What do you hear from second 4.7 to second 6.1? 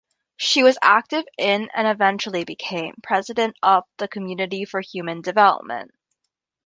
Human Development.